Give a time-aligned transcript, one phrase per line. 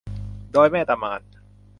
[0.55, 1.21] ดอยแม่ตะมาน